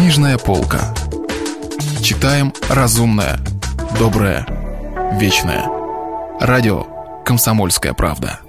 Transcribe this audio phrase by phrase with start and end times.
[0.00, 0.94] Книжная полка.
[2.00, 3.38] Читаем разумное,
[3.98, 4.46] доброе,
[5.20, 5.66] вечное.
[6.40, 6.86] Радио
[7.22, 8.40] «Комсомольская правда».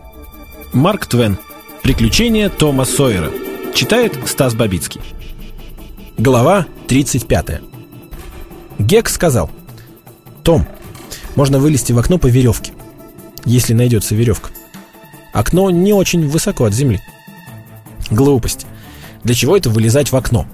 [0.72, 1.38] Марк Твен.
[1.84, 3.30] Приключения Тома Сойера.
[3.76, 5.02] Читает Стас Бабицкий.
[6.18, 7.60] Глава 35.
[8.80, 9.52] Гек сказал.
[10.44, 10.66] Том,
[11.36, 12.72] можно вылезти в окно по веревке.
[13.44, 14.52] Если найдется веревка.
[15.34, 17.02] Окно не очень высоко от земли.
[18.10, 18.68] Глупость.
[19.26, 20.48] Для чего это вылезать в окно?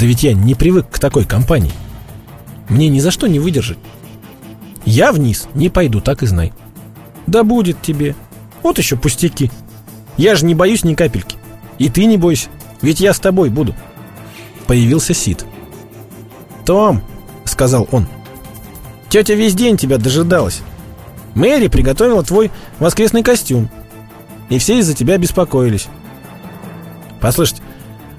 [0.00, 1.72] Да ведь я не привык к такой компании.
[2.70, 3.76] Мне ни за что не выдержать.
[4.86, 6.54] Я вниз не пойду, так и знай.
[7.26, 8.16] Да будет тебе.
[8.62, 9.50] Вот еще пустяки.
[10.16, 11.36] Я же не боюсь ни капельки.
[11.78, 12.48] И ты не бойся,
[12.80, 13.74] ведь я с тобой буду.
[14.66, 15.44] Появился Сид.
[16.64, 17.02] Том,
[17.44, 18.06] сказал он,
[19.10, 20.62] тетя весь день тебя дожидалась.
[21.34, 23.68] Мэри приготовила твой воскресный костюм.
[24.48, 25.88] И все из-за тебя беспокоились.
[27.20, 27.62] Послушайте,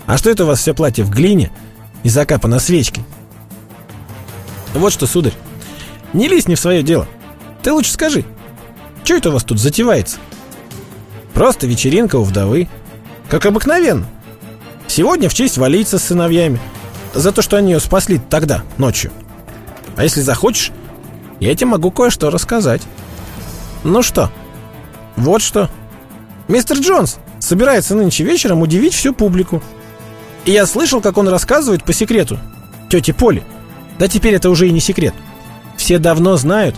[0.05, 1.51] а что это у вас все платье в глине
[2.03, 3.03] и закапано свечкой?
[4.73, 5.33] Вот что, сударь,
[6.13, 7.07] не лезь не в свое дело.
[7.61, 8.25] Ты лучше скажи,
[9.03, 10.17] что это у вас тут затевается?
[11.33, 12.69] Просто вечеринка у вдовы.
[13.29, 14.05] Как обыкновенно.
[14.87, 16.59] Сегодня в честь валиться с сыновьями.
[17.13, 19.11] За то, что они ее спасли тогда, ночью.
[19.95, 20.71] А если захочешь,
[21.39, 22.81] я тебе могу кое-что рассказать.
[23.83, 24.31] Ну что?
[25.15, 25.69] Вот что.
[26.47, 29.61] Мистер Джонс собирается нынче вечером удивить всю публику.
[30.45, 32.39] И я слышал, как он рассказывает по секрету
[32.89, 33.43] тете Поле.
[33.99, 35.13] Да теперь это уже и не секрет.
[35.77, 36.75] Все давно знают,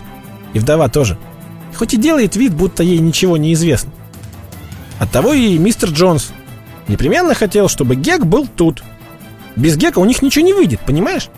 [0.52, 1.18] и вдова тоже.
[1.74, 3.90] Хоть и делает вид, будто ей ничего не известно.
[4.98, 6.32] Оттого и мистер Джонс
[6.86, 8.82] непременно хотел, чтобы Гек был тут.
[9.56, 11.28] Без Гека у них ничего не выйдет, понимаешь?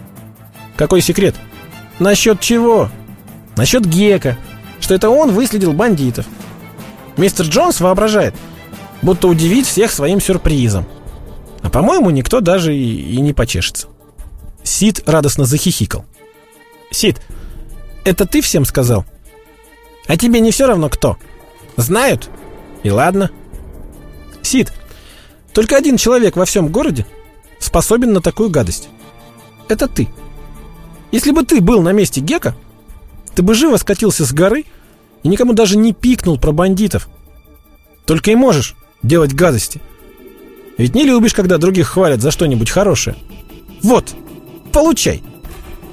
[0.76, 1.34] Какой секрет?
[1.98, 2.90] Насчет чего?
[3.56, 4.36] Насчет Гека,
[4.80, 6.26] что это он выследил бандитов.
[7.16, 8.34] Мистер Джонс воображает,
[9.00, 10.84] будто удивить всех своим сюрпризом.
[11.66, 13.88] А по-моему, никто даже и, и не почешется.
[14.62, 16.04] Сид радостно захихикал.
[16.92, 17.20] Сид,
[18.04, 19.04] это ты всем сказал?
[20.06, 21.16] А тебе не все равно кто?
[21.76, 22.30] Знают?
[22.84, 23.32] И ладно.
[24.42, 24.72] Сид,
[25.52, 27.04] только один человек во всем городе
[27.58, 28.88] способен на такую гадость.
[29.68, 30.08] Это ты.
[31.10, 32.54] Если бы ты был на месте Гека,
[33.34, 34.66] ты бы живо скатился с горы
[35.24, 37.08] и никому даже не пикнул про бандитов.
[38.06, 39.82] Только и можешь делать гадости.
[40.78, 43.16] Ведь не любишь, когда других хвалят за что-нибудь хорошее.
[43.82, 44.14] Вот,
[44.72, 45.22] получай.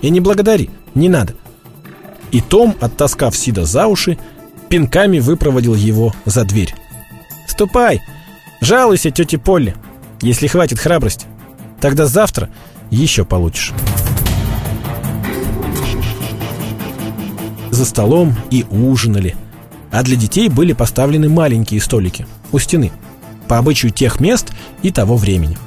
[0.01, 1.33] И не благодари, не надо.
[2.31, 4.17] И Том, оттаскав Сида за уши,
[4.67, 6.75] пинками выпроводил его за дверь.
[7.47, 8.01] «Ступай,
[8.59, 9.75] жалуйся тете Полли,
[10.21, 11.27] если хватит храбрости.
[11.79, 12.49] Тогда завтра
[12.89, 13.71] еще получишь».
[17.69, 19.35] За столом и ужинали,
[19.91, 22.91] а для детей были поставлены маленькие столики у стены,
[23.53, 25.59] по обычаю тех мест и того времени.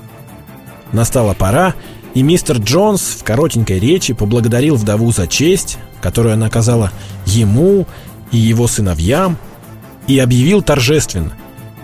[0.91, 1.77] Настала пора,
[2.15, 6.91] и мистер Джонс в коротенькой речи поблагодарил вдову за честь, которую она оказала
[7.27, 7.87] ему
[8.33, 9.39] и его сыновьям,
[10.09, 11.31] и объявил торжественно,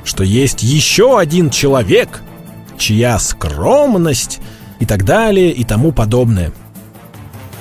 [0.02, 2.20] что есть еще один человек,
[2.78, 4.40] чья скромность
[4.80, 6.50] и так далее и тому подобное.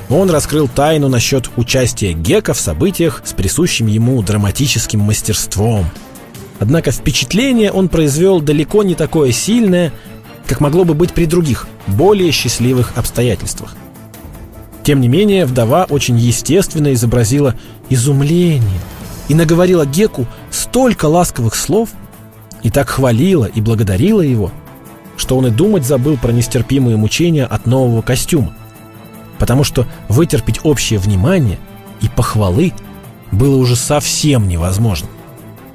[0.10, 5.86] Он раскрыл тайну насчет участия Гека в событиях с присущим ему драматическим мастерством.
[6.62, 9.92] Однако впечатление он произвел далеко не такое сильное,
[10.46, 13.76] как могло бы быть при других, более счастливых обстоятельствах.
[14.84, 17.56] Тем не менее, вдова очень естественно изобразила
[17.90, 18.80] изумление
[19.28, 21.90] и наговорила Геку столько ласковых слов,
[22.62, 24.52] и так хвалила и благодарила его,
[25.18, 28.54] что он и думать забыл про нестерпимые мучения от нового костюма,
[29.40, 31.58] потому что вытерпеть общее внимание
[32.02, 32.72] и похвалы
[33.32, 35.08] было уже совсем невозможно.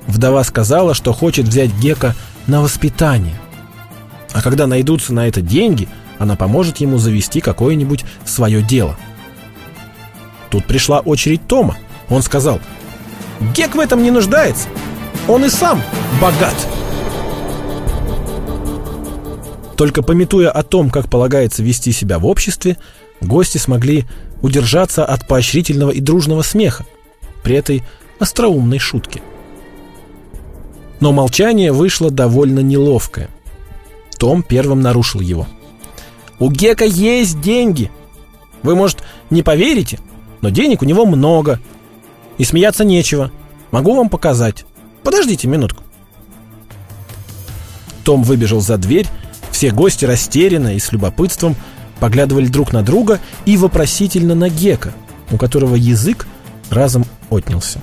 [0.07, 2.15] Вдова сказала, что хочет взять Гека
[2.47, 3.35] на воспитание,
[4.33, 8.97] а когда найдутся на это деньги– она поможет ему завести какое-нибудь свое дело.
[10.51, 11.77] Тут пришла очередь Тома.
[12.09, 12.61] Он сказал,
[13.55, 14.69] «Гек в этом не нуждается.
[15.29, 15.83] Он и сам
[16.21, 16.55] богат».
[19.77, 22.79] Только пометуя о том, как полагается вести себя в обществе,
[23.21, 24.07] гости смогли
[24.41, 26.87] удержаться от поощрительного и дружного смеха
[27.43, 27.83] при этой
[28.19, 29.21] остроумной шутке.
[31.01, 33.29] Но молчание вышло довольно неловкое.
[34.19, 35.47] Том первым нарушил его.
[36.39, 37.91] У Гека есть деньги.
[38.63, 39.99] Вы, может, не поверите,
[40.41, 41.61] но денег у него много.
[42.39, 43.31] И смеяться нечего.
[43.71, 44.65] Могу вам показать.
[45.03, 45.83] Подождите минутку.
[48.05, 49.07] Том выбежал за дверь.
[49.51, 51.57] Все гости растерянно и с любопытством
[51.99, 54.93] поглядывали друг на друга и вопросительно на Гека,
[55.31, 56.27] у которого язык
[56.71, 57.81] разом отнялся.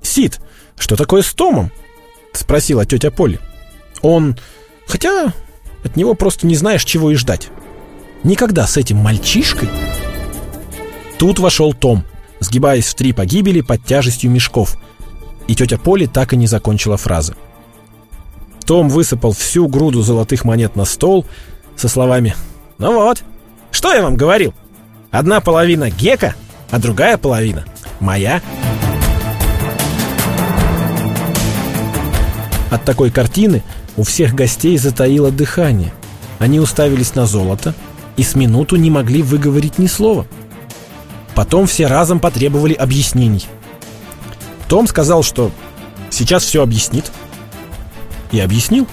[0.00, 0.40] «Сид,
[0.80, 1.70] что такое с Томом?»—
[2.32, 3.38] спросила тетя Полли.
[4.02, 4.36] «Он...
[4.86, 5.32] Хотя
[5.84, 7.48] от него просто не знаешь, чего и ждать.
[8.24, 9.68] Никогда с этим мальчишкой...
[11.18, 12.04] Тут вошел Том,
[12.40, 14.78] сгибаясь в три погибели под тяжестью мешков.
[15.46, 17.34] И тетя Поли так и не закончила фразы.
[18.64, 21.26] Том высыпал всю груду золотых монет на стол
[21.76, 22.34] со словами
[22.78, 23.22] «Ну вот,
[23.70, 24.54] что я вам говорил?
[25.10, 26.34] Одна половина Гека,
[26.70, 27.66] а другая половина
[28.00, 28.40] моя».
[32.70, 33.62] От такой картины
[33.96, 35.92] у всех гостей затаило дыхание.
[36.38, 37.74] Они уставились на золото
[38.16, 40.26] и с минуту не могли выговорить ни слова.
[41.34, 43.44] Потом все разом потребовали объяснений.
[44.68, 45.50] Том сказал, что
[46.10, 47.10] сейчас все объяснит.
[48.30, 48.86] И объяснил.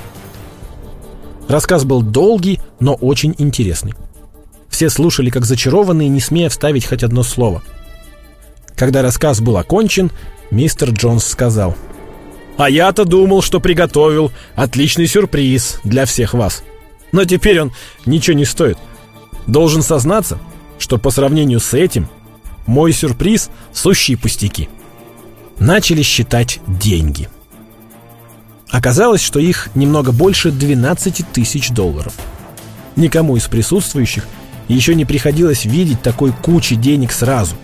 [1.47, 3.93] Рассказ был долгий, но очень интересный.
[4.69, 7.61] Все слушали как зачарованные, не смея вставить хоть одно слово.
[8.75, 10.11] Когда рассказ был окончен,
[10.49, 11.75] мистер Джонс сказал—
[12.57, 16.63] а я-то думал, что приготовил отличный сюрприз для всех вас.
[17.11, 17.71] Но теперь он
[18.05, 18.77] ничего не стоит.
[19.45, 20.39] Должен сознаться,
[20.79, 22.09] что по сравнению с этим
[22.65, 24.69] мой сюрприз— сущие пустяки.
[25.59, 27.29] Начали считать деньги.
[28.69, 32.13] Оказалось, что их немного больше 12 тысяч долларов.
[32.95, 34.25] Никому из присутствующих
[34.67, 37.55] еще не приходилось видеть такой кучи денег сразу.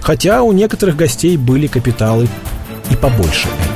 [0.00, 2.28] Хотя у некоторых гостей были капиталы
[2.90, 3.75] и побольше этого.